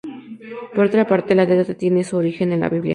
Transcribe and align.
Por 0.73 0.85
otra 0.87 1.05
parte, 1.05 1.35
la 1.35 1.45
letra 1.45 1.75
tiene 1.75 2.03
su 2.03 2.17
origen 2.17 2.53
en 2.53 2.61
la 2.61 2.69
Biblia. 2.69 2.89